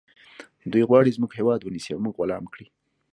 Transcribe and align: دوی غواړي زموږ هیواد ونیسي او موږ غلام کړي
دوی 0.71 0.83
غواړي 0.89 1.15
زموږ 1.17 1.31
هیواد 1.39 1.59
ونیسي 1.63 1.91
او 1.93 2.03
موږ 2.05 2.15
غلام 2.21 2.43
کړي 2.53 2.67